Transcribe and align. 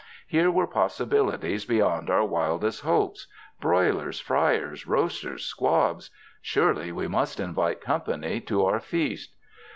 Here 0.25 0.49
were 0.49 0.65
possibilities 0.65 1.63
beyond 1.65 2.09
our 2.09 2.25
wildest 2.25 2.81
hopes— 2.81 3.27
broil 3.59 4.01
ers, 4.01 4.19
friers, 4.19 4.87
roasters, 4.87 5.45
squabs— 5.45 6.09
surely 6.51 6.91
we 6.91 7.07
must 7.07 7.39
invite 7.39 7.81
company 7.81 8.39
to 8.41 8.65
our 8.65 8.79
feast. 8.79 9.35